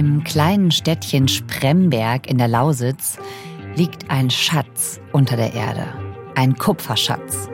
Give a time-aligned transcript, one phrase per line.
[0.00, 3.18] Im kleinen Städtchen Spremberg in der Lausitz
[3.76, 5.88] liegt ein Schatz unter der Erde.
[6.34, 7.50] Ein Kupferschatz.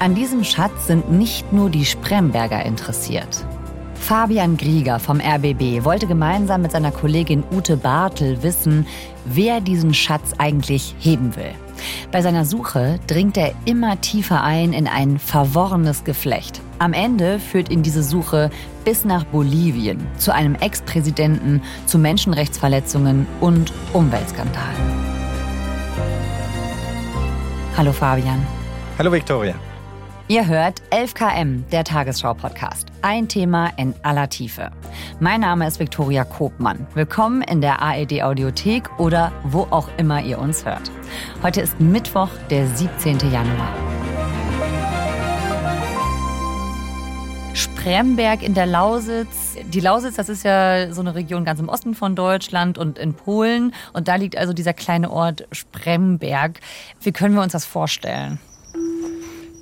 [0.00, 3.46] An diesem Schatz sind nicht nur die Spremberger interessiert.
[3.94, 8.84] Fabian Grieger vom RBB wollte gemeinsam mit seiner Kollegin Ute Bartel wissen,
[9.26, 11.54] wer diesen Schatz eigentlich heben will.
[12.10, 16.63] Bei seiner Suche dringt er immer tiefer ein in ein verworrenes Geflecht.
[16.78, 18.50] Am Ende führt ihn diese Suche
[18.84, 25.04] bis nach Bolivien, zu einem Ex-Präsidenten, zu Menschenrechtsverletzungen und Umweltskandalen.
[27.76, 28.44] Hallo Fabian.
[28.98, 29.54] Hallo Viktoria.
[30.26, 32.88] Ihr hört 11KM, der Tagesschau-Podcast.
[33.02, 34.70] Ein Thema in aller Tiefe.
[35.20, 36.86] Mein Name ist Viktoria Kobmann.
[36.94, 40.90] Willkommen in der AED-Audiothek oder wo auch immer ihr uns hört.
[41.42, 43.18] Heute ist Mittwoch, der 17.
[43.30, 43.83] Januar.
[47.84, 49.58] Spremberg in der Lausitz.
[49.62, 53.12] Die Lausitz, das ist ja so eine Region ganz im Osten von Deutschland und in
[53.12, 53.74] Polen.
[53.92, 56.60] Und da liegt also dieser kleine Ort Spremberg.
[57.02, 58.38] Wie können wir uns das vorstellen?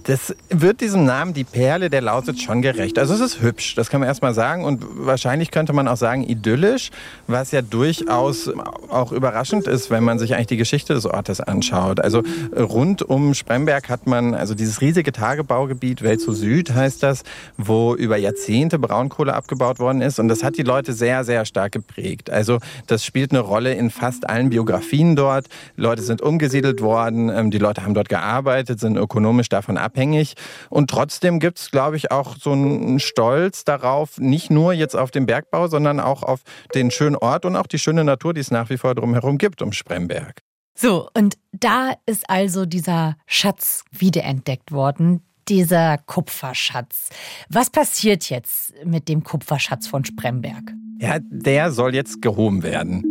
[0.04, 2.98] Das wird diesem Namen die Perle der Lausitz schon gerecht.
[2.98, 4.64] Also es ist hübsch, das kann man erstmal sagen.
[4.64, 6.90] Und wahrscheinlich könnte man auch sagen idyllisch,
[7.28, 8.50] was ja durchaus
[8.88, 12.00] auch überraschend ist, wenn man sich eigentlich die Geschichte des Ortes anschaut.
[12.00, 12.22] Also
[12.56, 17.22] rund um Spremberg hat man also dieses riesige Tagebaugebiet, Welt zu Süd heißt das,
[17.56, 20.18] wo über Jahrzehnte Braunkohle abgebaut worden ist.
[20.18, 22.28] Und das hat die Leute sehr, sehr stark geprägt.
[22.28, 22.58] Also
[22.88, 25.46] das spielt eine Rolle in fast allen Biografien dort.
[25.76, 30.34] Leute sind umgesiedelt worden, ähm, die Leute haben dort gearbeitet, sind ökonomisch davon ab abhängig.
[30.70, 35.10] Und trotzdem gibt es, glaube ich, auch so einen Stolz darauf, nicht nur jetzt auf
[35.10, 36.40] den Bergbau, sondern auch auf
[36.74, 39.62] den schönen Ort und auch die schöne Natur, die es nach wie vor drumherum gibt
[39.62, 40.40] um Spremberg.
[40.74, 47.10] So, und da ist also dieser Schatz wiederentdeckt worden, dieser Kupferschatz.
[47.50, 50.72] Was passiert jetzt mit dem Kupferschatz von Spremberg?
[50.98, 53.04] Ja, der soll jetzt gehoben werden.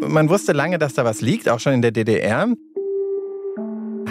[0.00, 2.48] Man wusste lange, dass da was liegt, auch schon in der DDR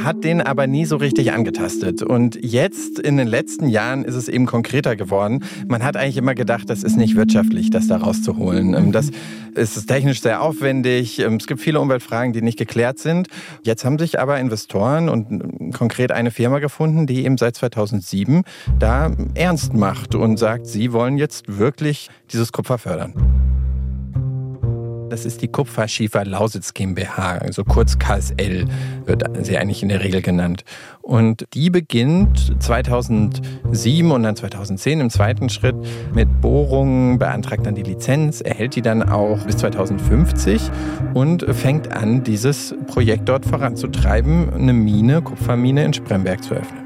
[0.03, 2.01] hat den aber nie so richtig angetastet.
[2.01, 5.43] Und jetzt in den letzten Jahren ist es eben konkreter geworden.
[5.67, 8.73] Man hat eigentlich immer gedacht, das ist nicht wirtschaftlich, das da rauszuholen.
[8.73, 9.11] Ähm, das
[9.55, 11.19] ist technisch sehr aufwendig.
[11.19, 13.27] Ähm, es gibt viele Umweltfragen, die nicht geklärt sind.
[13.63, 18.43] Jetzt haben sich aber Investoren und konkret eine Firma gefunden, die eben seit 2007
[18.79, 23.62] da ernst macht und sagt, sie wollen jetzt wirklich dieses Kupfer fördern.
[25.13, 28.65] Das ist die Kupferschiefer Lausitz GmbH, also kurz KSL
[29.05, 30.63] wird sie eigentlich in der Regel genannt.
[31.03, 35.75] Und die beginnt 2007 und dann 2010 im zweiten Schritt
[36.15, 40.71] mit Bohrungen, beantragt dann die Lizenz, erhält die dann auch bis 2050
[41.13, 46.82] und fängt an, dieses Projekt dort voranzutreiben, eine Mine, Kupfermine in Spremberg zu öffnen.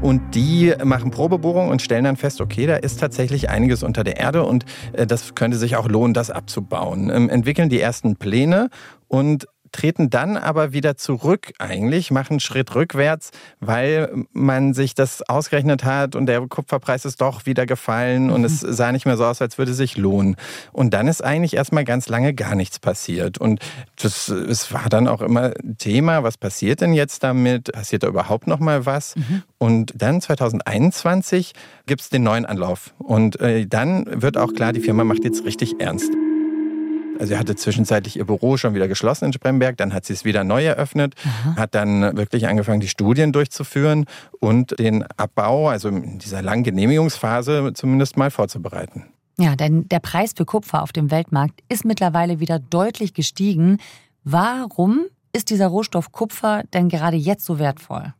[0.00, 4.16] Und die machen Probebohrungen und stellen dann fest, okay, da ist tatsächlich einiges unter der
[4.16, 7.10] Erde und äh, das könnte sich auch lohnen, das abzubauen.
[7.12, 8.70] Ähm, entwickeln die ersten Pläne
[9.08, 13.30] und treten dann aber wieder zurück eigentlich, machen einen Schritt rückwärts,
[13.60, 18.32] weil man sich das ausgerechnet hat und der Kupferpreis ist doch wieder gefallen mhm.
[18.32, 18.72] und es mhm.
[18.72, 20.36] sah nicht mehr so aus, als würde es sich lohnen.
[20.72, 23.38] Und dann ist eigentlich erstmal ganz lange gar nichts passiert.
[23.38, 23.60] Und
[24.00, 27.72] das, es war dann auch immer Thema, was passiert denn jetzt damit?
[27.72, 29.16] Passiert da überhaupt noch mal was?
[29.16, 29.42] Mhm.
[29.58, 31.52] Und dann 2021
[31.86, 32.94] gibt es den neuen Anlauf.
[32.98, 36.12] Und äh, dann wird auch klar, die Firma macht jetzt richtig ernst.
[37.18, 40.24] Also sie hatte zwischenzeitlich ihr Büro schon wieder geschlossen in Spremberg, dann hat sie es
[40.24, 41.56] wieder neu eröffnet, Aha.
[41.56, 44.06] hat dann wirklich angefangen, die Studien durchzuführen
[44.40, 49.04] und den Abbau, also in dieser langen Genehmigungsphase zumindest mal vorzubereiten.
[49.38, 53.78] Ja, denn der Preis für Kupfer auf dem Weltmarkt ist mittlerweile wieder deutlich gestiegen.
[54.24, 58.14] Warum ist dieser Rohstoff Kupfer denn gerade jetzt so wertvoll?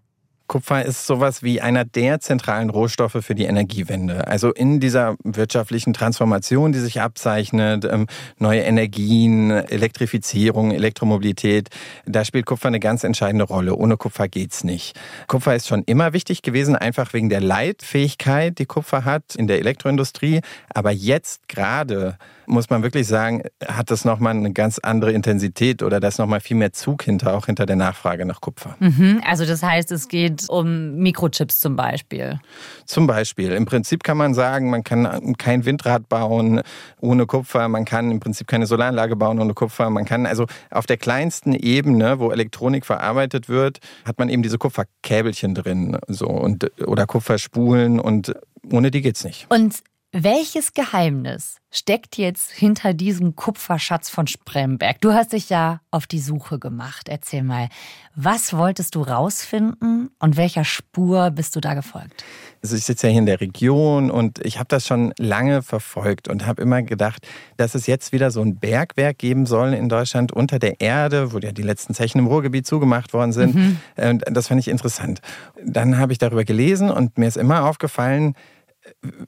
[0.49, 4.27] Kupfer ist sowas wie einer der zentralen Rohstoffe für die Energiewende.
[4.27, 8.07] Also in dieser wirtschaftlichen Transformation, die sich abzeichnet, ähm,
[8.39, 11.69] neue Energien, Elektrifizierung, Elektromobilität,
[12.07, 13.77] da spielt Kupfer eine ganz entscheidende Rolle.
[13.77, 14.99] Ohne Kupfer geht's nicht.
[15.27, 19.59] Kupfer ist schon immer wichtig gewesen, einfach wegen der Leitfähigkeit, die Kupfer hat in der
[19.59, 20.41] Elektroindustrie.
[20.73, 22.17] Aber jetzt gerade
[22.49, 26.41] muss man wirklich sagen, hat das nochmal eine ganz andere Intensität oder da ist nochmal
[26.41, 28.77] viel mehr Zug hinter, auch hinter der Nachfrage nach Kupfer.
[28.81, 32.41] Mhm, also das heißt, es geht um Mikrochips zum Beispiel.
[32.87, 33.53] Zum Beispiel.
[33.53, 36.63] Im Prinzip kann man sagen, man kann kein Windrad bauen
[37.01, 39.91] ohne Kupfer, man kann im Prinzip keine Solaranlage bauen ohne Kupfer.
[39.91, 44.59] Man kann also auf der kleinsten Ebene, wo Elektronik verarbeitet wird, hat man eben diese
[44.59, 48.35] Kupferkäbelchen drin so und oder Kupferspulen und
[48.71, 49.47] ohne die geht's nicht.
[49.51, 49.83] Und
[50.13, 55.03] Welches Geheimnis steckt jetzt hinter diesem Kupferschatz von Spremberg?
[55.03, 57.11] Du hast dich ja auf die Suche gemacht.
[57.11, 57.69] Erzähl mal,
[58.15, 62.25] was wolltest du rausfinden und welcher Spur bist du da gefolgt?
[62.63, 66.27] Also ich sitze ja hier in der Region und ich habe das schon lange verfolgt
[66.27, 67.29] und habe immer gedacht,
[67.59, 71.39] dass es jetzt wieder so ein Bergwerk geben soll in Deutschland unter der Erde, wo
[71.39, 73.55] ja die letzten Zechen im Ruhrgebiet zugemacht worden sind.
[73.55, 73.77] Mhm.
[73.99, 75.21] Und das fand ich interessant.
[75.63, 78.35] Dann habe ich darüber gelesen und mir ist immer aufgefallen,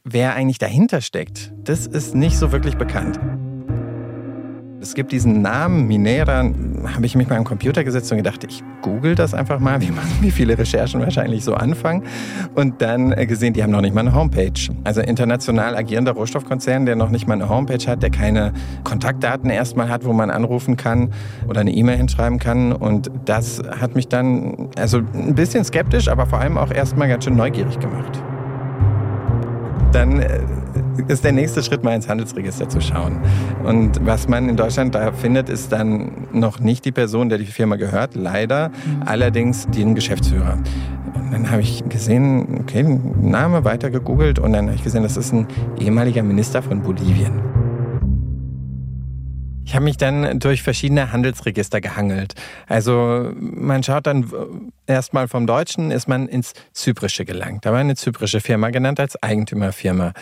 [0.04, 3.18] wer eigentlich dahinter steckt, das ist nicht so wirklich bekannt.
[4.82, 8.62] Es gibt diesen Namen Minera, habe ich mich mal am Computer gesetzt und gedacht, ich
[8.80, 12.04] google das einfach mal, wie, man, wie viele Recherchen wahrscheinlich so anfangen.
[12.54, 14.52] Und dann äh, gesehen, die haben noch nicht mal eine Homepage.
[14.82, 19.90] Also international agierender Rohstoffkonzern, der noch nicht mal eine Homepage hat, der keine Kontaktdaten erstmal
[19.90, 21.12] hat, wo man anrufen kann
[21.46, 22.72] oder eine E-Mail hinschreiben kann.
[22.72, 27.24] Und das hat mich dann also ein bisschen skeptisch, aber vor allem auch erstmal ganz
[27.24, 28.22] schön neugierig gemacht
[29.92, 30.40] dann äh,
[31.08, 33.18] ist der nächste Schritt mal ins Handelsregister zu schauen.
[33.64, 37.46] Und was man in Deutschland da findet, ist dann noch nicht die Person, der die
[37.46, 39.02] Firma gehört, leider, mhm.
[39.06, 40.58] allerdings den Geschäftsführer.
[41.14, 42.84] Und dann habe ich gesehen, okay,
[43.20, 45.46] Name weiter gegoogelt und dann habe ich gesehen, das ist ein
[45.78, 47.40] ehemaliger Minister von Bolivien.
[49.70, 52.34] Ich habe mich dann durch verschiedene Handelsregister gehangelt.
[52.66, 54.28] Also man schaut dann
[54.88, 57.64] erstmal vom Deutschen, ist man ins Zyprische gelangt.
[57.64, 60.12] Da war eine zyprische Firma genannt als Eigentümerfirma.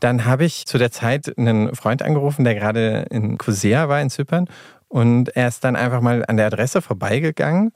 [0.00, 4.08] Dann habe ich zu der Zeit einen Freund angerufen, der gerade in Kosea war in
[4.08, 4.46] Zypern.
[4.88, 7.72] Und er ist dann einfach mal an der Adresse vorbeigegangen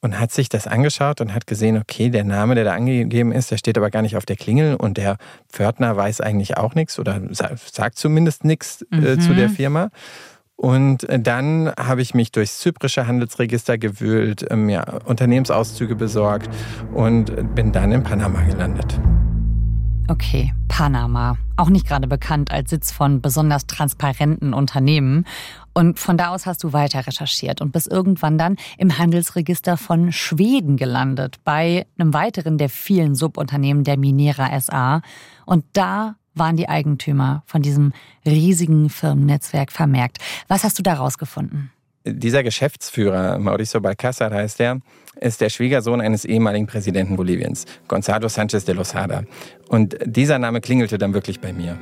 [0.00, 3.50] und hat sich das angeschaut und hat gesehen, okay, der Name, der da angegeben ist,
[3.50, 5.18] der steht aber gar nicht auf der Klingel und der
[5.50, 9.20] Pförtner weiß eigentlich auch nichts oder sagt zumindest nichts äh, mhm.
[9.20, 9.90] zu der Firma.
[10.60, 16.50] Und äh, dann habe ich mich durchs zyprische Handelsregister gewühlt, mir ähm, Unternehmensauszüge besorgt
[16.92, 19.00] und bin dann in Panama gelandet.
[20.08, 21.38] Okay, Panama.
[21.56, 25.24] Auch nicht gerade bekannt als Sitz von besonders transparenten Unternehmen.
[25.72, 30.12] Und von da aus hast du weiter recherchiert und bist irgendwann dann im Handelsregister von
[30.12, 35.00] Schweden gelandet, bei einem weiteren der vielen Subunternehmen der Minera SA.
[35.46, 37.92] Und da waren die Eigentümer von diesem
[38.26, 40.18] riesigen Firmennetzwerk vermerkt.
[40.48, 41.70] Was hast du daraus gefunden?
[42.04, 44.80] Dieser Geschäftsführer, Mauricio Balcázar heißt er,
[45.20, 49.22] ist der Schwiegersohn eines ehemaligen Präsidenten Boliviens, Gonzalo Sánchez de Lozada.
[49.68, 51.78] Und dieser Name klingelte dann wirklich bei mir.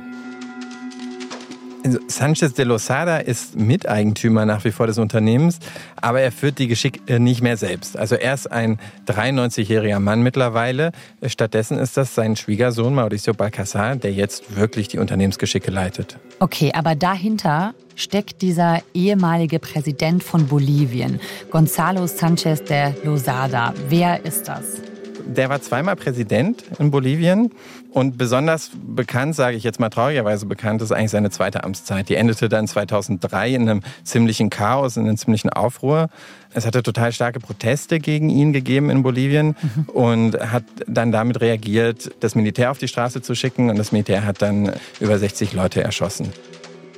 [1.83, 5.59] Also Sanchez de Losada ist Miteigentümer nach wie vor des Unternehmens,
[5.95, 7.97] aber er führt die Geschicke nicht mehr selbst.
[7.97, 10.91] Also er ist ein 93-jähriger Mann mittlerweile.
[11.25, 16.17] Stattdessen ist das sein Schwiegersohn Mauricio Balcázar, der jetzt wirklich die Unternehmensgeschicke leitet.
[16.39, 23.73] Okay, aber dahinter steckt dieser ehemalige Präsident von Bolivien, Gonzalo Sanchez de Losada.
[23.87, 24.88] Wer ist das?
[25.35, 27.51] Der war zweimal Präsident in Bolivien
[27.91, 32.09] und besonders bekannt, sage ich jetzt mal traurigerweise bekannt, ist eigentlich seine zweite Amtszeit.
[32.09, 36.09] Die endete dann 2003 in einem ziemlichen Chaos, in einem ziemlichen Aufruhr.
[36.51, 39.89] Es hatte total starke Proteste gegen ihn gegeben in Bolivien mhm.
[39.89, 44.25] und hat dann damit reagiert, das Militär auf die Straße zu schicken und das Militär
[44.25, 46.33] hat dann über 60 Leute erschossen.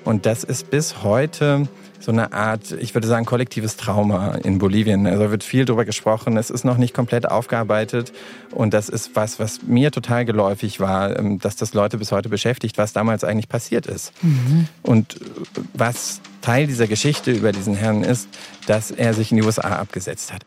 [0.06, 1.68] Und das ist bis heute
[2.02, 5.06] so eine Art, ich würde sagen, kollektives Trauma in Bolivien.
[5.06, 6.36] Also wird viel darüber gesprochen.
[6.36, 8.12] Es ist noch nicht komplett aufgearbeitet.
[8.52, 12.30] Und das ist was, was mir total geläufig war, ähm, dass das Leute bis heute
[12.30, 14.12] beschäftigt, was damals eigentlich passiert ist.
[14.24, 14.68] Mhm.
[14.82, 15.20] Und
[15.74, 18.28] was Teil dieser Geschichte über diesen Herrn ist,
[18.66, 20.44] dass er sich in die USA abgesetzt hat.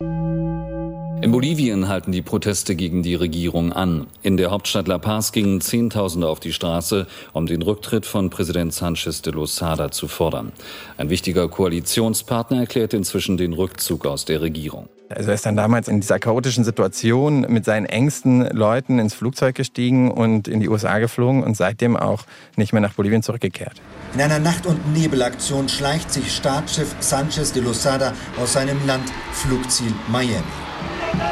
[1.22, 4.06] In Bolivien halten die Proteste gegen die Regierung an.
[4.22, 8.74] In der Hauptstadt La Paz gingen Zehntausende auf die Straße, um den Rücktritt von Präsident
[8.74, 10.52] Sanchez de Losada zu fordern.
[10.98, 14.88] Ein wichtiger Koalitionspartner erklärt inzwischen den Rückzug aus der Regierung.
[15.08, 19.54] Also er ist dann damals in dieser chaotischen Situation mit seinen engsten Leuten ins Flugzeug
[19.54, 22.24] gestiegen und in die USA geflogen und seitdem auch
[22.56, 23.80] nicht mehr nach Bolivien zurückgekehrt.
[24.14, 29.92] In einer Nacht- und Nebelaktion schleicht sich Staatschef Sanchez de Losada aus seinem Land Flugziel
[30.08, 30.73] Miami.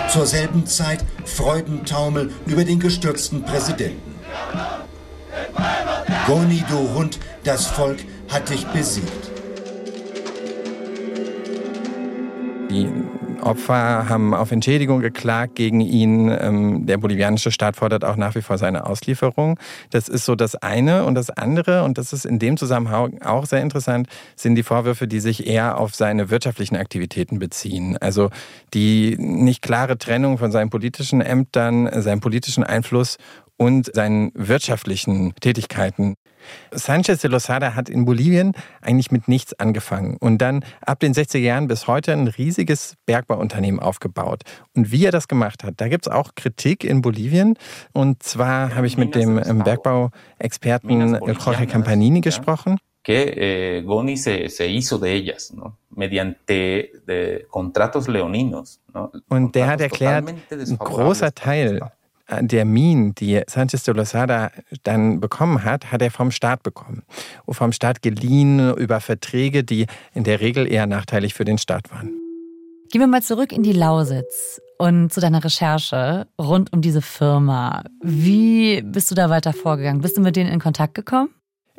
[0.08, 4.14] Zur selben Zeit Freudentaumel über den gestürzten Präsidenten.
[6.26, 7.98] Goni, du Hund, das Volk
[8.28, 9.30] hat dich besiegt.
[12.70, 12.88] Die
[13.42, 16.28] Opfer haben auf Entschädigung geklagt gegen ihn.
[16.28, 19.58] Ähm, der bolivianische Staat fordert auch nach wie vor seine Auslieferung.
[19.90, 21.04] Das ist so das eine.
[21.04, 25.06] Und das andere, und das ist in dem Zusammenhang auch sehr interessant, sind die Vorwürfe,
[25.06, 27.96] die sich eher auf seine wirtschaftlichen Aktivitäten beziehen.
[27.99, 28.30] Also
[28.75, 33.16] die nicht klare Trennung von seinen politischen Ämtern, seinem politischen Einfluss
[33.56, 36.14] und seinen wirtschaftlichen Tätigkeiten.
[36.70, 41.38] Sanchez de Losada hat in Bolivien eigentlich mit nichts angefangen und dann ab den 60er
[41.38, 44.42] Jahren bis heute ein riesiges Bergbauunternehmen aufgebaut.
[44.75, 47.54] Und wie er das gemacht hat, da gibt es auch Kritik in Bolivien.
[47.92, 52.78] Und zwar habe ich mit dem Bergbauexperten Jorge Campanini gesprochen.
[53.02, 55.76] que eh, Goni se, se, hizo de ellas, ¿no?
[55.90, 58.80] mediante de contratos leoninos.
[58.94, 59.11] ¿no?
[59.28, 61.80] Und der hat erklärt, ein großer Teil
[62.40, 64.50] der Minen, die Sanchez de Losada
[64.82, 67.02] dann bekommen hat, hat er vom Staat bekommen.
[67.48, 72.10] Vom Staat geliehen über Verträge, die in der Regel eher nachteilig für den Staat waren.
[72.90, 77.84] Gehen wir mal zurück in die Lausitz und zu deiner Recherche rund um diese Firma.
[78.02, 80.02] Wie bist du da weiter vorgegangen?
[80.02, 81.30] Bist du mit denen in Kontakt gekommen?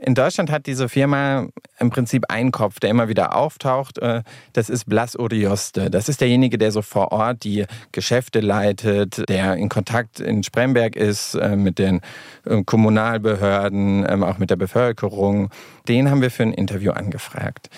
[0.05, 1.47] In Deutschland hat diese Firma
[1.79, 3.99] im Prinzip einen Kopf, der immer wieder auftaucht.
[3.99, 5.89] Äh, das ist Blas Orioste.
[5.89, 10.97] Das ist derjenige, der so vor Ort die Geschäfte leitet, der in Kontakt in Spremberg
[10.97, 12.01] ist äh, mit den
[12.45, 15.49] äh, Kommunalbehörden, ähm, auch mit der Bevölkerung.
[15.87, 17.69] Den haben wir für ein Interview angefragt.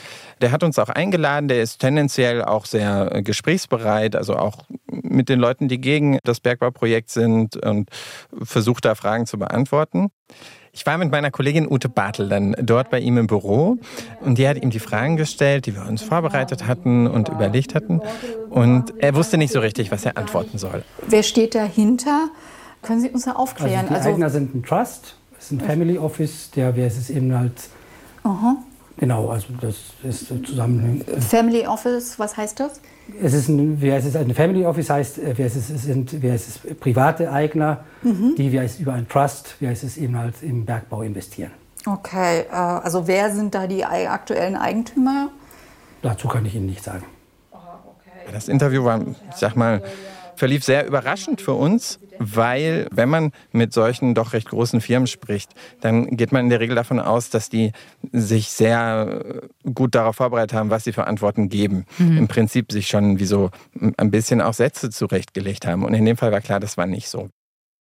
[0.42, 5.40] Der hat uns auch eingeladen, der ist tendenziell auch sehr gesprächsbereit, also auch mit den
[5.40, 7.90] Leuten, die gegen das Bergbauprojekt sind und
[8.44, 10.10] versucht da Fragen zu beantworten.
[10.76, 13.78] Ich war mit meiner Kollegin Ute Bartel dann dort bei ihm im Büro
[14.20, 18.02] und die hat ihm die Fragen gestellt, die wir uns vorbereitet hatten und überlegt hatten.
[18.50, 20.84] Und er wusste nicht so richtig, was er antworten soll.
[21.08, 22.28] Wer steht dahinter?
[22.82, 23.74] Können Sie uns da aufklären?
[23.74, 27.10] Also die also, Eigner sind ein Trust, es ist ein Family Office, der wäre es
[27.10, 27.54] eben halt.
[28.24, 28.58] Aha.
[28.98, 31.04] Genau, also das ist zusammen.
[31.20, 32.80] Family Office, was heißt das?
[33.22, 36.22] Es ist ein, wie heißt es, ein Family Office heißt, äh, wie heißt es, sind
[36.22, 38.36] wie heißt es, private Eigner, mhm.
[38.38, 41.52] die wie heißt es, über ein Trust, wie heißt es, eben halt im Bergbau investieren.
[41.86, 45.30] Okay, äh, also wer sind da die aktuellen Eigentümer?
[46.02, 47.04] Dazu kann ich Ihnen nicht sagen.
[48.32, 49.84] Das Interview war, ich sag mal,
[50.36, 55.52] verlief sehr überraschend für uns, weil wenn man mit solchen doch recht großen Firmen spricht,
[55.82, 57.72] dann geht man in der Regel davon aus, dass die
[58.12, 59.42] sich sehr
[59.74, 61.86] gut darauf vorbereitet haben, was sie für Antworten geben.
[61.98, 62.18] Mhm.
[62.18, 63.50] Im Prinzip sich schon wie so
[63.98, 65.84] ein bisschen auch Sätze zurechtgelegt haben.
[65.84, 67.30] Und in dem Fall war klar, das war nicht so.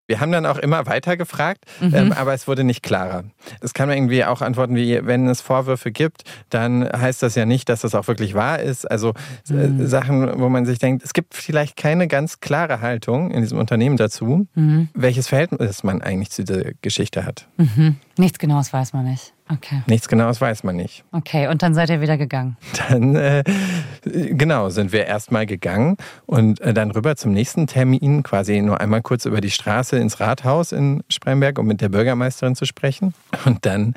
[0.06, 1.94] Wir haben dann auch immer weiter gefragt, mhm.
[1.94, 3.24] ähm, aber es wurde nicht klarer.
[3.60, 7.46] Es kann man irgendwie auch antworten, wie wenn es Vorwürfe gibt, dann heißt das ja
[7.46, 8.90] nicht, dass das auch wirklich wahr ist.
[8.90, 9.14] Also
[9.48, 9.86] äh, mhm.
[9.86, 13.96] Sachen, wo man sich denkt, es gibt vielleicht keine ganz klare Haltung in diesem Unternehmen
[13.96, 14.88] dazu, mhm.
[14.94, 17.48] welches Verhältnis man eigentlich zu dieser Geschichte hat.
[17.56, 17.96] Mhm.
[18.18, 19.33] Nichts Genaues weiß man nicht.
[19.50, 19.82] Okay.
[19.86, 21.04] Nichts Genaues weiß man nicht.
[21.12, 22.56] Okay, und dann seid ihr wieder gegangen?
[22.88, 23.44] Dann, äh,
[24.02, 29.02] genau, sind wir erstmal gegangen und äh, dann rüber zum nächsten Termin, quasi nur einmal
[29.02, 33.12] kurz über die Straße ins Rathaus in Spremberg, um mit der Bürgermeisterin zu sprechen.
[33.44, 33.94] Und dann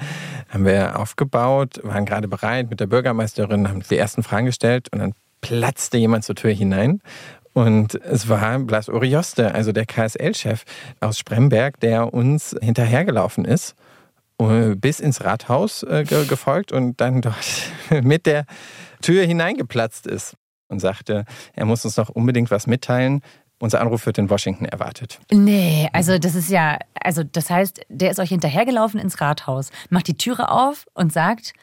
[0.49, 4.99] haben wir aufgebaut, waren gerade bereit mit der Bürgermeisterin, haben die ersten Fragen gestellt und
[4.99, 6.99] dann platzte jemand zur Tür hinein
[7.57, 10.63] und es war Blas Orioste, also der KSL-Chef
[10.99, 13.75] aus Spremberg, der uns hinterhergelaufen ist
[14.37, 17.71] bis ins Rathaus äh, gefolgt und dann dort
[18.03, 18.45] mit der
[19.01, 20.35] Tür hineingeplatzt ist
[20.67, 23.21] und sagte, er muss uns noch unbedingt was mitteilen.
[23.59, 25.19] Unser Anruf wird in Washington erwartet.
[25.31, 30.07] Nee, also das ist ja, also das heißt, der ist euch hinterhergelaufen ins Rathaus, macht
[30.07, 31.53] die Türe auf und sagt,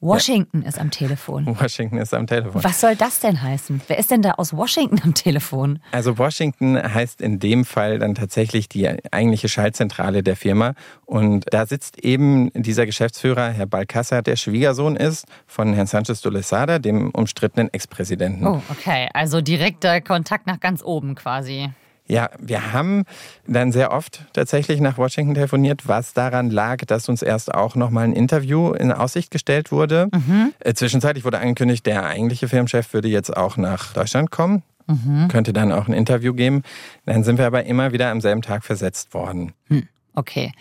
[0.00, 0.68] Washington ja.
[0.68, 1.46] ist am Telefon.
[1.60, 2.62] Washington ist am Telefon.
[2.62, 3.80] Was soll das denn heißen?
[3.88, 5.78] Wer ist denn da aus Washington am Telefon?
[5.92, 10.74] Also Washington heißt in dem Fall dann tatsächlich die eigentliche Schaltzentrale der Firma.
[11.06, 16.32] Und da sitzt eben dieser Geschäftsführer, Herr Balcázar, der Schwiegersohn ist von Herrn Sanchez de
[16.32, 18.46] Lesada, dem umstrittenen Ex-Präsidenten.
[18.46, 19.08] Oh, okay.
[19.14, 21.70] Also direkter Kontakt nach ganz oben quasi.
[22.08, 23.04] Ja, wir haben
[23.46, 28.04] dann sehr oft tatsächlich nach Washington telefoniert, was daran lag, dass uns erst auch nochmal
[28.04, 30.08] ein Interview in Aussicht gestellt wurde.
[30.14, 30.52] Mhm.
[30.60, 34.62] Äh, zwischenzeitlich wurde angekündigt, der eigentliche Firmenchef würde jetzt auch nach Deutschland kommen.
[34.86, 35.26] Mhm.
[35.28, 36.62] Könnte dann auch ein Interview geben.
[37.06, 39.52] Dann sind wir aber immer wieder am selben Tag versetzt worden.
[39.66, 40.52] Hm, okay.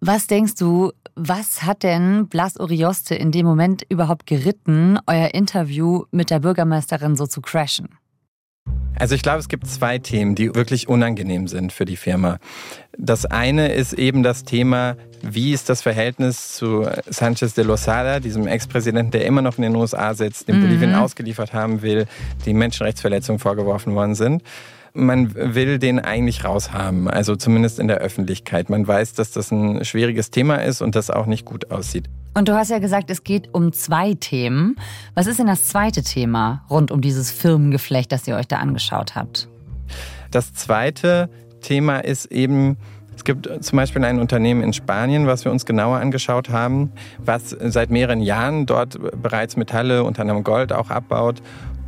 [0.00, 6.04] Was denkst du, was hat denn Blas Orioste in dem Moment überhaupt geritten, euer Interview
[6.10, 7.90] mit der Bürgermeisterin so zu crashen?
[8.98, 12.38] Also ich glaube, es gibt zwei Themen, die wirklich unangenehm sind für die Firma.
[12.96, 18.46] Das eine ist eben das Thema, wie ist das Verhältnis zu Sanchez de Losada, diesem
[18.46, 20.62] Ex-Präsidenten, der immer noch in den USA sitzt, den mhm.
[20.62, 22.06] Bolivien ausgeliefert haben will,
[22.44, 24.42] die Menschenrechtsverletzungen vorgeworfen worden sind
[24.94, 28.68] man will den eigentlich raushaben, also zumindest in der Öffentlichkeit.
[28.68, 32.08] Man weiß, dass das ein schwieriges Thema ist und das auch nicht gut aussieht.
[32.34, 34.76] Und du hast ja gesagt, es geht um zwei Themen.
[35.14, 39.14] Was ist denn das zweite Thema rund um dieses Firmengeflecht, das ihr euch da angeschaut
[39.14, 39.48] habt?
[40.30, 41.28] Das zweite
[41.60, 42.78] Thema ist eben,
[43.14, 47.50] es gibt zum Beispiel ein Unternehmen in Spanien, was wir uns genauer angeschaut haben, was
[47.50, 51.42] seit mehreren Jahren dort bereits Metalle, unter anderem Gold, auch abbaut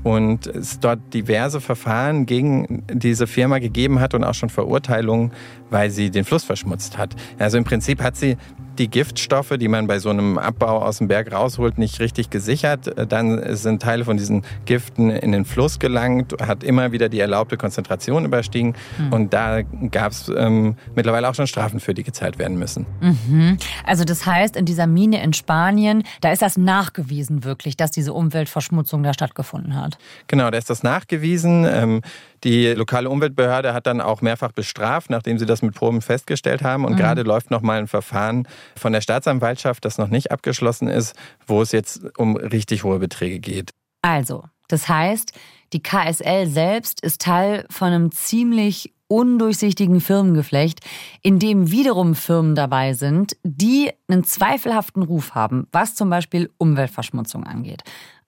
[0.05, 5.33] und es dort diverse Verfahren gegen diese Firma gegeben hat und auch schon Verurteilungen,
[5.71, 7.17] weil sie den Fluss verschmutzt hat.
[7.39, 8.37] Also im Prinzip hat sie
[8.79, 12.93] die Giftstoffe, die man bei so einem Abbau aus dem Berg rausholt, nicht richtig gesichert.
[13.11, 17.57] Dann sind Teile von diesen Giften in den Fluss gelangt, hat immer wieder die erlaubte
[17.57, 18.75] Konzentration überstiegen.
[18.99, 19.13] Mhm.
[19.13, 22.87] Und da gab es ähm, mittlerweile auch schon Strafen für, die gezahlt werden müssen.
[23.01, 23.59] Mhm.
[23.85, 28.13] Also das heißt, in dieser Mine in Spanien, da ist das nachgewiesen wirklich, dass diese
[28.13, 29.99] Umweltverschmutzung da stattgefunden hat.
[30.27, 31.67] Genau, da ist das nachgewiesen.
[31.69, 32.01] Ähm,
[32.45, 36.85] die lokale Umweltbehörde hat dann auch mehrfach bestraft, nachdem sie das mit Proben festgestellt haben.
[36.85, 36.97] Und mhm.
[36.99, 38.47] gerade läuft noch mal ein Verfahren
[38.77, 43.41] von der Staatsanwaltschaft, das noch nicht abgeschlossen ist, wo es jetzt um richtig hohe Beträge
[43.41, 43.71] geht.
[44.03, 45.33] Also, das heißt,
[45.73, 50.81] die KSL selbst ist Teil von einem ziemlich undurchsichtigen Firmengeflecht,
[51.23, 57.45] in dem wiederum Firmen dabei sind, die einen zweifelhaften Ruf haben, was zum Beispiel Umweltverschmutzung
[57.45, 57.83] angeht.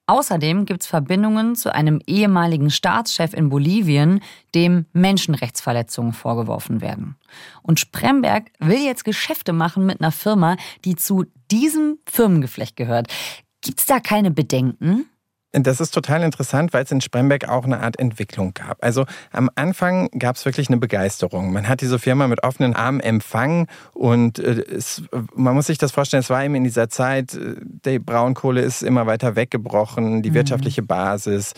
[0.09, 4.21] Außerdem gibt es Verbindungen zu einem ehemaligen Staatschef in Bolivien,
[4.55, 7.17] dem Menschenrechtsverletzungen vorgeworfen werden.
[7.61, 13.13] Und Spremberg will jetzt Geschäfte machen mit einer Firma, die zu diesem Firmengeflecht gehört.
[13.61, 15.09] Gibt es da keine Bedenken?
[15.53, 18.83] Das ist total interessant, weil es in Spremberg auch eine Art Entwicklung gab.
[18.83, 21.53] Also am Anfang gab es wirklich eine Begeisterung.
[21.53, 25.03] Man hat diese Firma mit offenen Armen empfangen und äh, es,
[25.35, 28.83] man muss sich das vorstellen, es war eben in dieser Zeit, äh, die Braunkohle ist
[28.83, 30.35] immer weiter weggebrochen, die mhm.
[30.35, 31.53] wirtschaftliche Basis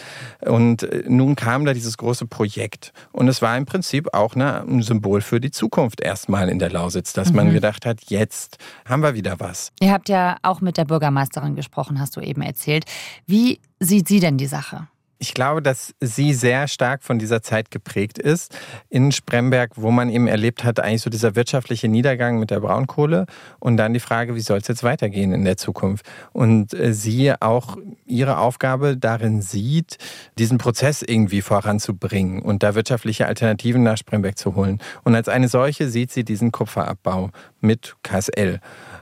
[0.46, 4.62] und äh, nun kam da dieses große Projekt und es war im Prinzip auch eine,
[4.62, 7.36] ein Symbol für die Zukunft erstmal in der Lausitz, dass mhm.
[7.38, 9.72] man gedacht hat, jetzt haben wir wieder was.
[9.82, 12.86] Ihr habt ja auch mit der Bürgermeisterin gesprochen, hast du eben erzählt.
[13.26, 14.88] Wie sieht sie denn die Sache?
[15.22, 18.58] Ich glaube, dass sie sehr stark von dieser Zeit geprägt ist.
[18.88, 23.26] In Spremberg, wo man eben erlebt hat, eigentlich so dieser wirtschaftliche Niedergang mit der Braunkohle
[23.60, 26.06] und dann die Frage, wie soll es jetzt weitergehen in der Zukunft?
[26.32, 29.98] Und äh, sie auch ihre Aufgabe darin sieht,
[30.38, 34.80] diesen Prozess irgendwie voranzubringen und da wirtschaftliche Alternativen nach Spremberg zu holen.
[35.04, 38.62] Und als eine solche sieht sie diesen Kupferabbau mit KSL.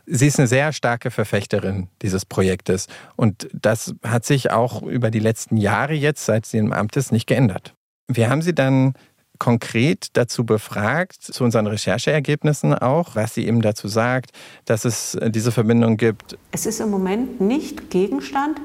[0.10, 2.88] Sie ist eine sehr starke Verfechterin dieses Projektes.
[3.18, 7.12] Und das hat sich auch über die letzten Jahre jetzt, seit sie im Amt ist,
[7.12, 7.76] nicht geändert.
[8.08, 8.94] Wir haben sie dann
[9.38, 14.32] konkret dazu befragt, zu unseren Rechercheergebnissen auch, was sie eben dazu sagt,
[14.66, 16.38] dass es diese Verbindung gibt.
[16.52, 18.60] Es ist im Moment nicht Gegenstand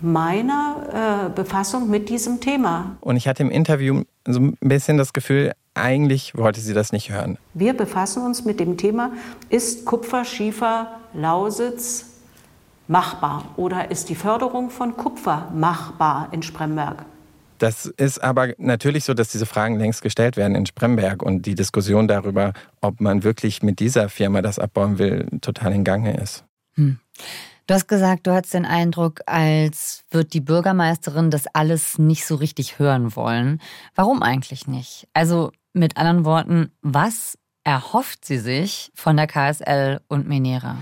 [0.00, 2.96] meiner äh, Befassung mit diesem Thema.
[3.00, 7.10] Und ich hatte im Interview so ein bisschen das Gefühl, eigentlich wollte sie das nicht
[7.10, 7.38] hören.
[7.54, 9.12] Wir befassen uns mit dem Thema,
[9.48, 12.06] ist Kupferschiefer Lausitz
[12.88, 17.04] machbar oder ist die Förderung von Kupfer machbar in Spremberg?
[17.58, 21.54] Das ist aber natürlich so, dass diese Fragen längst gestellt werden in Spremberg und die
[21.54, 26.44] Diskussion darüber, ob man wirklich mit dieser Firma das abbauen will, total in Gange ist.
[26.74, 26.98] Hm.
[27.66, 32.34] Du hast gesagt, du hattest den Eindruck, als wird die Bürgermeisterin das alles nicht so
[32.34, 33.60] richtig hören wollen.
[33.94, 35.06] Warum eigentlich nicht?
[35.12, 40.76] Also mit anderen Worten, was erhofft sie sich von der KSL und Menera?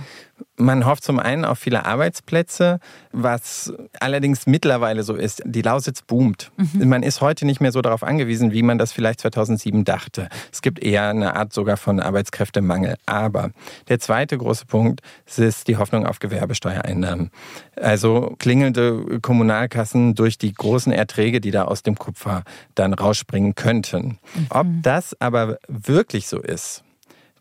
[0.56, 2.80] Man hofft zum einen auf viele Arbeitsplätze,
[3.12, 5.42] was allerdings mittlerweile so ist.
[5.44, 6.50] Die Lausitz boomt.
[6.56, 6.88] Mhm.
[6.88, 10.28] Man ist heute nicht mehr so darauf angewiesen, wie man das vielleicht 2007 dachte.
[10.52, 12.96] Es gibt eher eine Art sogar von Arbeitskräftemangel.
[13.06, 13.50] Aber
[13.88, 17.30] der zweite große Punkt ist die Hoffnung auf Gewerbesteuereinnahmen.
[17.76, 22.42] Also klingelnde Kommunalkassen durch die großen Erträge, die da aus dem Kupfer
[22.74, 24.18] dann rausspringen könnten.
[24.34, 24.46] Mhm.
[24.50, 26.82] Ob das aber wirklich so ist,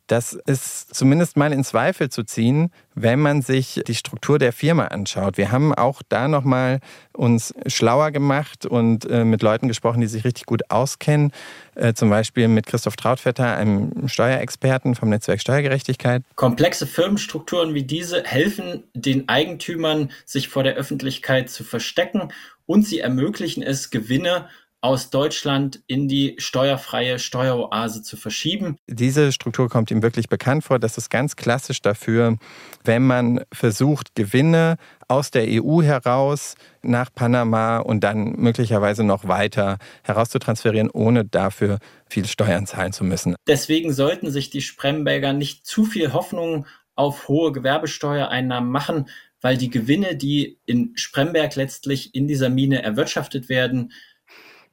[0.08, 4.86] das ist zumindest mal in Zweifel zu ziehen, wenn man sich die Struktur der Firma
[4.86, 5.38] anschaut.
[5.38, 6.80] Wir haben auch da nochmal
[7.14, 11.32] uns schlauer gemacht und äh, mit Leuten gesprochen, die sich richtig gut auskennen.
[11.76, 16.24] Äh, zum Beispiel mit Christoph Trautvetter, einem Steuerexperten vom Netzwerk Steuergerechtigkeit.
[16.36, 22.30] Komplexe Firmenstrukturen wie diese helfen den Eigentümern, sich vor der Öffentlichkeit zu verstecken
[22.66, 24.48] und sie ermöglichen es, Gewinne
[24.82, 28.78] aus Deutschland in die steuerfreie Steueroase zu verschieben.
[28.88, 30.78] Diese Struktur kommt ihm wirklich bekannt vor.
[30.78, 32.38] Das ist ganz klassisch dafür,
[32.84, 39.78] wenn man versucht, Gewinne aus der EU heraus nach Panama und dann möglicherweise noch weiter
[40.04, 43.36] herauszutransferieren, ohne dafür viel Steuern zahlen zu müssen.
[43.48, 49.08] Deswegen sollten sich die Spremberger nicht zu viel Hoffnung auf hohe Gewerbesteuereinnahmen machen,
[49.42, 53.92] weil die Gewinne, die in Spremberg letztlich in dieser Mine erwirtschaftet werden,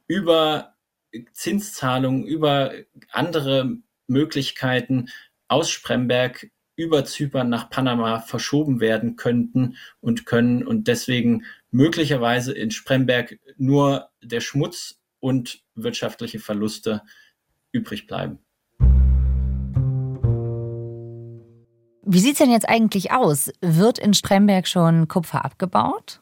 [0.06, 0.74] über
[1.32, 2.72] Zinszahlungen, über
[3.10, 5.08] andere Möglichkeiten
[5.48, 12.70] aus Spremberg über Zypern nach Panama verschoben werden könnten und können und deswegen möglicherweise in
[12.70, 17.02] Spremberg nur der Schmutz und wirtschaftliche Verluste
[17.72, 18.38] übrig bleiben.
[22.06, 23.50] Wie sieht es denn jetzt eigentlich aus?
[23.60, 26.20] Wird in Spremberg schon Kupfer abgebaut?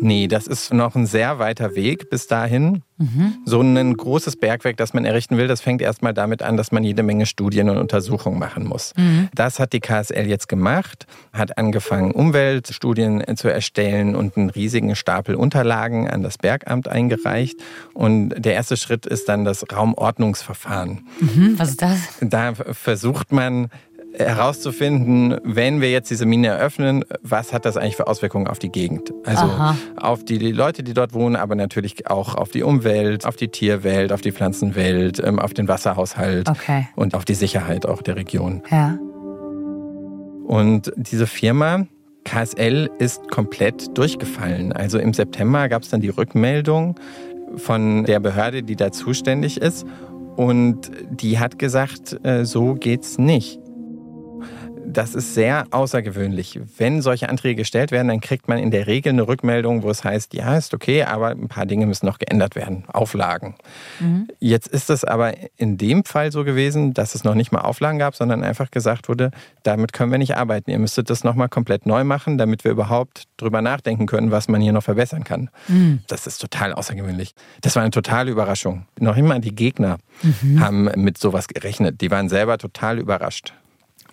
[0.00, 2.82] Nee, das ist noch ein sehr weiter Weg bis dahin.
[2.98, 3.34] Mhm.
[3.44, 6.84] So ein großes Bergwerk, das man errichten will, das fängt erstmal damit an, dass man
[6.84, 8.92] jede Menge Studien und Untersuchungen machen muss.
[8.96, 9.28] Mhm.
[9.34, 15.34] Das hat die KSL jetzt gemacht, hat angefangen, Umweltstudien zu erstellen und einen riesigen Stapel
[15.34, 17.56] Unterlagen an das Bergamt eingereicht.
[17.94, 21.06] Und der erste Schritt ist dann das Raumordnungsverfahren.
[21.20, 21.54] Mhm.
[21.58, 21.98] Was ist das?
[22.20, 23.68] Da versucht man
[24.16, 28.70] herauszufinden, wenn wir jetzt diese Mine eröffnen, was hat das eigentlich für Auswirkungen auf die
[28.70, 29.12] Gegend?
[29.24, 29.76] Also Aha.
[29.96, 34.12] auf die Leute, die dort wohnen, aber natürlich auch auf die Umwelt, auf die Tierwelt,
[34.12, 36.88] auf die Pflanzenwelt, ähm, auf den Wasserhaushalt okay.
[36.94, 38.62] und auf die Sicherheit auch der Region.
[38.70, 38.98] Ja.
[40.46, 41.86] Und diese Firma
[42.24, 44.72] KSL ist komplett durchgefallen.
[44.72, 46.98] Also im September gab es dann die Rückmeldung
[47.56, 49.84] von der Behörde, die da zuständig ist.
[50.36, 53.63] Und die hat gesagt, äh, so geht's nicht
[54.96, 56.60] das ist sehr außergewöhnlich.
[56.78, 60.04] Wenn solche Anträge gestellt werden, dann kriegt man in der Regel eine Rückmeldung, wo es
[60.04, 62.84] heißt, ja, ist okay, aber ein paar Dinge müssen noch geändert werden.
[62.92, 63.56] Auflagen.
[64.00, 64.28] Mhm.
[64.38, 67.98] Jetzt ist es aber in dem Fall so gewesen, dass es noch nicht mal Auflagen
[67.98, 69.30] gab, sondern einfach gesagt wurde,
[69.62, 70.70] damit können wir nicht arbeiten.
[70.70, 74.60] Ihr müsstet das nochmal komplett neu machen, damit wir überhaupt drüber nachdenken können, was man
[74.60, 75.50] hier noch verbessern kann.
[75.68, 76.00] Mhm.
[76.06, 77.34] Das ist total außergewöhnlich.
[77.60, 78.86] Das war eine totale Überraschung.
[78.98, 80.60] Noch immer die Gegner mhm.
[80.60, 82.00] haben mit sowas gerechnet.
[82.00, 83.54] Die waren selber total überrascht.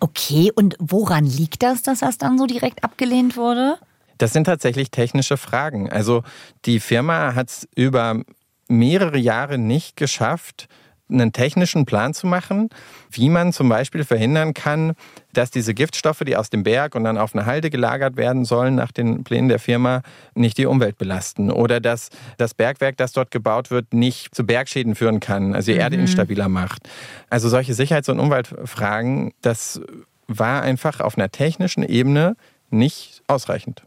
[0.04, 3.78] Okay, und woran liegt das, dass das dann so direkt abgelehnt wurde?
[4.18, 5.92] Das sind tatsächlich technische Fragen.
[5.92, 6.24] Also
[6.66, 8.24] die Firma hat es über
[8.68, 10.68] mehrere Jahre nicht geschafft,
[11.12, 12.70] einen technischen Plan zu machen,
[13.12, 14.94] wie man zum Beispiel verhindern kann,
[15.34, 18.76] dass diese Giftstoffe, die aus dem Berg und dann auf eine Halde gelagert werden sollen,
[18.76, 20.02] nach den Plänen der Firma,
[20.36, 21.52] nicht die Umwelt belasten.
[21.52, 25.76] Oder dass das Bergwerk, das dort gebaut wird, nicht zu Bergschäden führen kann, also die
[25.76, 25.82] mhm.
[25.82, 26.90] Erde instabiler macht.
[27.30, 29.82] Also solche Sicherheits- und Umweltfragen, das
[30.28, 32.36] war einfach auf einer technischen Ebene
[32.70, 33.84] nicht ausreichend.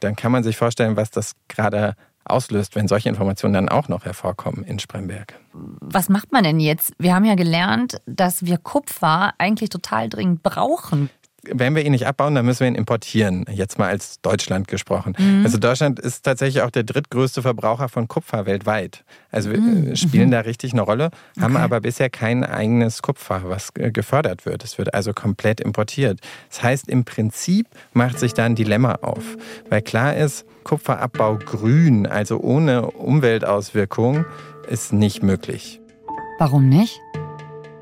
[0.00, 4.04] Dann kann man sich vorstellen, was das gerade auslöst, wenn solche Informationen dann auch noch
[4.04, 5.38] hervorkommen in Spremberg.
[5.52, 6.92] Was macht man denn jetzt?
[6.98, 11.10] Wir haben ja gelernt, dass wir Kupfer eigentlich total dringend brauchen
[11.42, 13.44] wenn wir ihn nicht abbauen, dann müssen wir ihn importieren.
[13.50, 15.14] Jetzt mal als Deutschland gesprochen.
[15.18, 15.44] Mhm.
[15.44, 19.04] Also Deutschland ist tatsächlich auch der drittgrößte Verbraucher von Kupfer weltweit.
[19.30, 19.96] Also wir mhm.
[19.96, 21.64] spielen da richtig eine Rolle, haben okay.
[21.64, 24.64] aber bisher kein eigenes Kupfer, was gefördert wird.
[24.64, 26.20] Es wird also komplett importiert.
[26.48, 29.36] Das heißt, im Prinzip macht sich da ein Dilemma auf,
[29.68, 34.24] weil klar ist, Kupferabbau grün, also ohne Umweltauswirkung,
[34.68, 35.80] ist nicht möglich.
[36.38, 37.00] Warum nicht?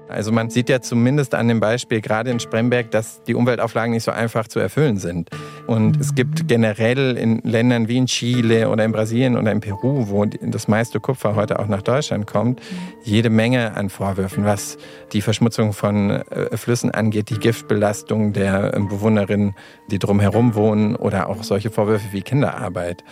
[0.08, 4.04] Also man sieht ja zumindest an dem Beispiel gerade in Spremberg, dass die Umweltauflagen nicht
[4.04, 5.30] so einfach zu erfüllen sind.
[5.66, 10.08] Und es gibt generell in Ländern wie in Chile oder in Brasilien oder in Peru,
[10.08, 12.60] wo das meiste Kupfer heute auch nach Deutschland kommt,
[13.04, 14.78] jede Menge an Vorwürfen, was
[15.12, 19.54] die Verschmutzung von äh, Flüssen angeht, die Giftbelastung der ähm, Bewohnerinnen,
[19.90, 23.04] die drumherum wohnen oder auch solche Vorwürfe wie Kinderarbeit.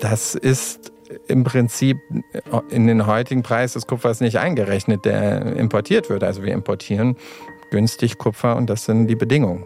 [0.00, 0.92] Das ist
[1.28, 1.98] im Prinzip
[2.70, 6.24] in den heutigen Preis des Kupfers nicht eingerechnet, der importiert wird.
[6.24, 7.16] Also wir importieren
[7.70, 9.64] günstig Kupfer und das sind die Bedingungen.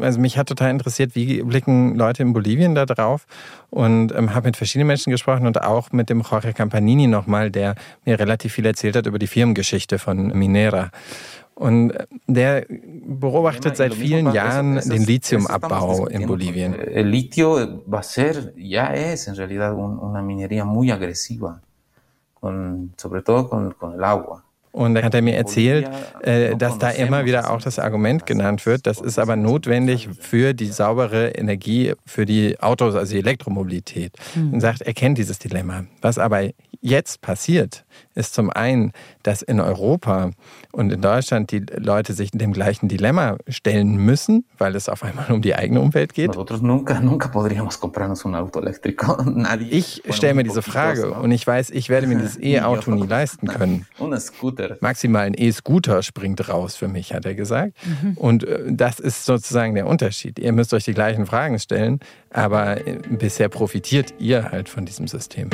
[0.00, 3.26] Also mich hat total interessiert, wie blicken Leute in Bolivien da drauf
[3.70, 7.74] und ähm, habe mit verschiedenen Menschen gesprochen und auch mit dem Jorge Campanini nochmal, der
[8.04, 10.90] mir relativ viel erzählt hat über die Firmengeschichte von Minera.
[11.54, 11.92] Und
[12.26, 16.74] der beobachtet seit vielen Jahren den Lithiumabbau in Bolivien.
[16.74, 21.60] El litio va a ser, ya es en realidad una minería muy agresiva,
[22.40, 24.44] con, sobre todo con, con el agua.
[24.72, 25.88] Und da hat er mir erzählt,
[26.22, 30.54] äh, dass da immer wieder auch das Argument genannt wird, das ist aber notwendig für
[30.54, 34.14] die saubere Energie für die Autos, also die Elektromobilität.
[34.34, 35.84] Und sagt, er kennt dieses Dilemma.
[36.00, 36.48] Was aber
[36.82, 38.92] jetzt passiert, ist zum einen,
[39.22, 40.32] dass in Europa
[40.72, 45.30] und in Deutschland die Leute sich dem gleichen Dilemma stellen müssen, weil es auf einmal
[45.30, 46.36] um die eigene Umwelt geht.
[49.72, 53.46] Ich stelle mir diese Frage und ich weiß, ich werde mir dieses E-Auto nie leisten
[53.46, 53.86] können.
[54.80, 57.74] Maximal ein E-Scooter springt raus für mich, hat er gesagt.
[57.84, 58.12] Mhm.
[58.16, 60.38] Und äh, das ist sozusagen der Unterschied.
[60.38, 65.06] Ihr müsst euch die gleichen Fragen stellen, aber äh, bisher profitiert ihr halt von diesem
[65.06, 65.50] System.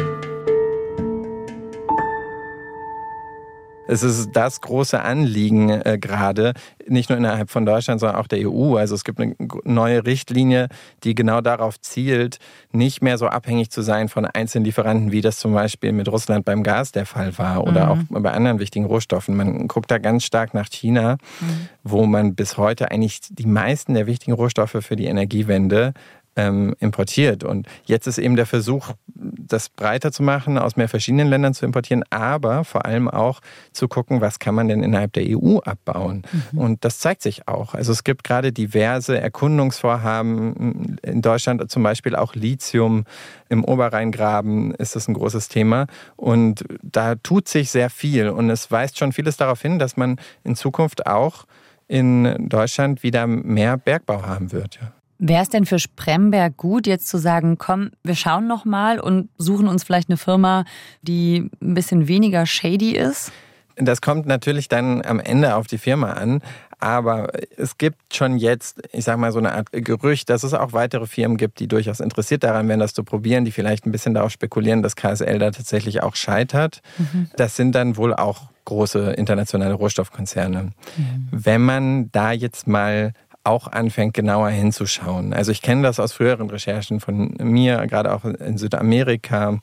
[3.88, 6.52] Es ist das große Anliegen äh, gerade,
[6.86, 8.76] nicht nur innerhalb von Deutschland, sondern auch der EU.
[8.76, 10.68] Also es gibt eine neue Richtlinie,
[11.04, 12.38] die genau darauf zielt,
[12.70, 16.44] nicht mehr so abhängig zu sein von einzelnen Lieferanten, wie das zum Beispiel mit Russland
[16.44, 18.06] beim Gas der Fall war oder mhm.
[18.16, 19.36] auch bei anderen wichtigen Rohstoffen.
[19.36, 21.68] Man guckt da ganz stark nach China, mhm.
[21.82, 25.94] wo man bis heute eigentlich die meisten der wichtigen Rohstoffe für die Energiewende
[26.38, 27.42] ähm, importiert.
[27.42, 31.66] Und jetzt ist eben der Versuch, das breiter zu machen, aus mehr verschiedenen Ländern zu
[31.66, 33.40] importieren, aber vor allem auch
[33.72, 36.22] zu gucken, was kann man denn innerhalb der EU abbauen.
[36.52, 36.58] Mhm.
[36.58, 37.74] Und das zeigt sich auch.
[37.74, 43.04] Also es gibt gerade diverse Erkundungsvorhaben in Deutschland, zum Beispiel auch Lithium
[43.48, 45.86] im Oberrheingraben ist das ein großes Thema.
[46.14, 48.28] Und da tut sich sehr viel.
[48.28, 51.46] Und es weist schon vieles darauf hin, dass man in Zukunft auch
[51.88, 54.78] in Deutschland wieder mehr Bergbau haben wird.
[54.80, 54.92] Ja.
[55.18, 59.28] Wäre es denn für Spremberg gut, jetzt zu sagen, komm, wir schauen noch mal und
[59.36, 60.64] suchen uns vielleicht eine Firma,
[61.02, 63.32] die ein bisschen weniger shady ist?
[63.76, 66.40] Das kommt natürlich dann am Ende auf die Firma an.
[66.80, 70.72] Aber es gibt schon jetzt, ich sage mal, so eine Art Gerücht, dass es auch
[70.72, 74.14] weitere Firmen gibt, die durchaus interessiert daran wären, das zu probieren, die vielleicht ein bisschen
[74.14, 76.80] darauf spekulieren, dass KSL da tatsächlich auch scheitert.
[76.98, 77.30] Mhm.
[77.36, 80.70] Das sind dann wohl auch große internationale Rohstoffkonzerne.
[80.96, 81.28] Mhm.
[81.32, 83.12] Wenn man da jetzt mal
[83.48, 85.32] auch anfängt, genauer hinzuschauen.
[85.32, 89.58] Also ich kenne das aus früheren Recherchen von mir, gerade auch in Südamerika,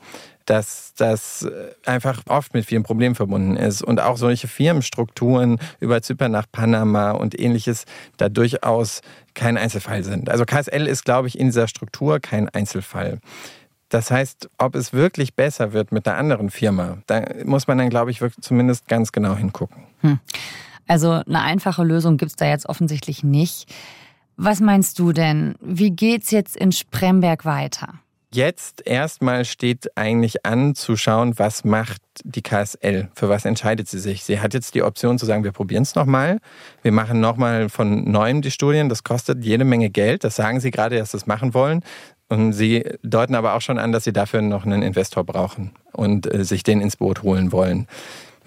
[0.45, 1.47] dass das
[1.85, 7.11] einfach oft mit vielen Problemen verbunden ist und auch solche Firmenstrukturen über Zypern nach Panama
[7.11, 7.85] und ähnliches
[8.17, 9.01] da durchaus
[9.33, 10.29] kein Einzelfall sind.
[10.29, 13.19] Also KSL ist, glaube ich, in dieser Struktur kein Einzelfall.
[13.89, 17.89] Das heißt, ob es wirklich besser wird mit einer anderen Firma, da muss man dann,
[17.89, 19.83] glaube ich, zumindest ganz genau hingucken.
[20.01, 20.19] Hm.
[20.87, 23.73] Also eine einfache Lösung gibt es da jetzt offensichtlich nicht.
[24.37, 25.55] Was meinst du denn?
[25.61, 27.95] Wie geht's jetzt in Spremberg weiter?
[28.33, 33.99] Jetzt erstmal steht eigentlich an zu schauen, was macht die KSL, für was entscheidet sie
[33.99, 34.25] sich.
[34.25, 36.39] Sie hat jetzt die Option zu sagen, wir probieren es nochmal,
[36.81, 40.71] wir machen nochmal von neuem die Studien, das kostet jede Menge Geld, das sagen sie
[40.71, 41.81] gerade, dass sie das machen wollen.
[42.27, 46.25] Und sie deuten aber auch schon an, dass sie dafür noch einen Investor brauchen und
[46.25, 47.87] äh, sich den ins Boot holen wollen.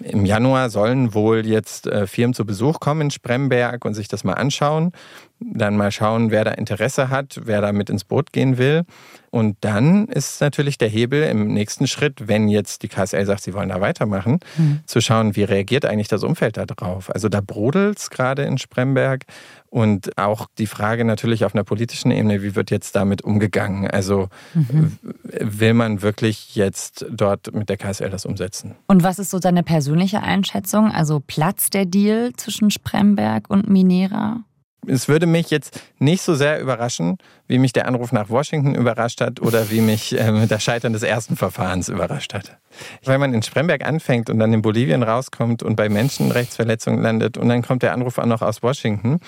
[0.01, 4.23] Im Januar sollen wohl jetzt äh, Firmen zu Besuch kommen in Spremberg und sich das
[4.23, 4.93] mal anschauen.
[5.39, 8.83] Dann mal schauen, wer da Interesse hat, wer da mit ins Boot gehen will.
[9.31, 13.53] Und dann ist natürlich der Hebel im nächsten Schritt, wenn jetzt die KSL sagt, sie
[13.53, 14.79] wollen da weitermachen, mhm.
[14.85, 17.13] zu schauen, wie reagiert eigentlich das Umfeld da drauf.
[17.13, 19.25] Also da brodelt es gerade in Spremberg.
[19.69, 23.87] Und auch die Frage natürlich auf einer politischen Ebene, wie wird jetzt damit umgegangen?
[23.89, 24.97] Also mhm.
[25.23, 28.75] will man wirklich jetzt dort mit der KSL das umsetzen?
[28.87, 30.91] Und was ist so deine persönliche Einschätzung?
[30.91, 34.43] Also platzt der Deal zwischen Spremberg und Minera?
[34.87, 39.21] Es würde mich jetzt nicht so sehr überraschen, wie mich der Anruf nach Washington überrascht
[39.21, 42.57] hat oder wie mich ähm, das Scheitern des ersten Verfahrens überrascht hat.
[43.03, 47.49] Weil man in Spremberg anfängt und dann in Bolivien rauskommt und bei Menschenrechtsverletzungen landet und
[47.49, 49.19] dann kommt der Anruf auch noch aus Washington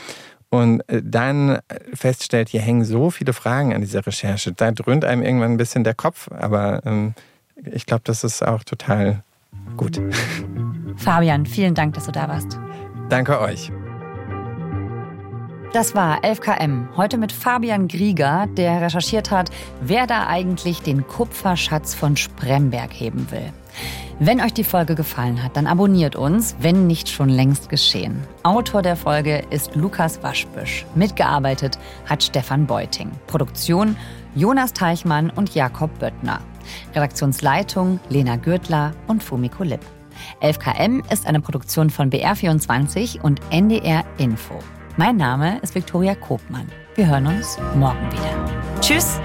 [0.49, 1.59] und äh, dann
[1.93, 4.51] feststellt, hier hängen so viele Fragen an dieser Recherche.
[4.51, 7.13] Da dröhnt einem irgendwann ein bisschen der Kopf, aber ähm,
[7.55, 9.23] ich glaube, das ist auch total
[9.77, 10.01] gut.
[10.97, 12.59] Fabian, vielen Dank, dass du da warst.
[13.09, 13.71] Danke euch.
[15.73, 16.97] Das war 11KM.
[16.97, 23.31] Heute mit Fabian Grieger, der recherchiert hat, wer da eigentlich den Kupferschatz von Spremberg heben
[23.31, 23.53] will.
[24.19, 28.21] Wenn euch die Folge gefallen hat, dann abonniert uns, wenn nicht schon längst geschehen.
[28.43, 30.85] Autor der Folge ist Lukas Waschbüsch.
[30.93, 33.09] Mitgearbeitet hat Stefan Beuting.
[33.27, 33.95] Produktion
[34.35, 36.41] Jonas Teichmann und Jakob Böttner.
[36.93, 39.85] Redaktionsleitung Lena Gürtler und Fumiko Lipp.
[40.41, 44.59] 11KM ist eine Produktion von BR24 und NDR Info.
[44.97, 46.67] Mein Name ist Viktoria Kobmann.
[46.95, 48.81] Wir hören uns morgen wieder.
[48.81, 49.21] Tschüss!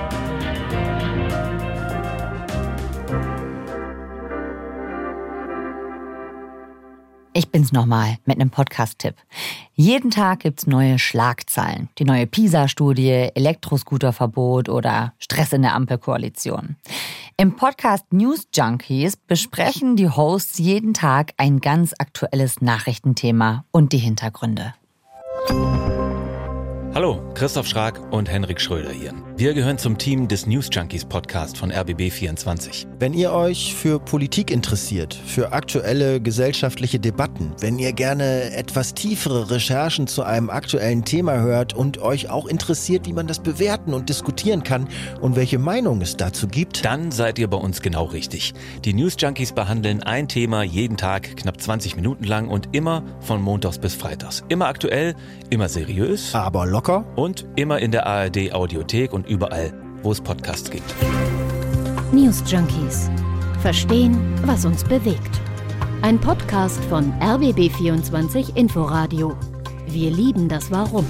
[7.33, 9.17] Ich bin's nochmal mit einem Podcast-Tipp.
[9.75, 11.89] Jeden Tag gibt's neue Schlagzeilen.
[11.99, 16.77] Die neue PISA-Studie, Elektroscooterverbot oder Stress in der Ampelkoalition.
[17.37, 23.99] Im Podcast News Junkies besprechen die Hosts jeden Tag ein ganz aktuelles Nachrichtenthema und die
[23.99, 24.73] Hintergründe.
[25.49, 25.86] Thank you.
[26.97, 29.13] Hallo, Christoph Schrag und Henrik Schröder hier.
[29.37, 32.87] Wir gehören zum Team des News Junkies Podcast von RBB24.
[32.99, 39.51] Wenn ihr euch für Politik interessiert, für aktuelle gesellschaftliche Debatten, wenn ihr gerne etwas tiefere
[39.51, 44.09] Recherchen zu einem aktuellen Thema hört und euch auch interessiert, wie man das bewerten und
[44.09, 44.89] diskutieren kann
[45.21, 48.55] und welche Meinung es dazu gibt, dann seid ihr bei uns genau richtig.
[48.87, 53.43] Die News Junkies behandeln ein Thema jeden Tag, knapp 20 Minuten lang und immer von
[53.43, 54.45] Montags bis Freitags.
[54.49, 55.15] Immer aktuell,
[55.51, 59.73] immer seriös, aber locker und immer in der ARD Audiothek und überall,
[60.03, 60.95] wo es Podcasts gibt.
[62.13, 63.11] News Junkies.
[63.61, 65.41] Verstehen, was uns bewegt.
[66.03, 69.35] Ein Podcast von RBB24 Inforadio.
[69.89, 71.07] Wir lieben das Warum.